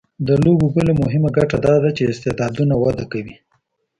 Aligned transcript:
د 0.27 0.29
لوبو 0.43 0.67
بله 0.75 0.91
مهمه 1.01 1.29
ګټه 1.37 1.57
دا 1.65 1.75
ده 1.83 1.89
چې 1.97 2.03
استعدادونه 2.11 2.73
وده 2.83 3.05
کوي. 3.11 3.35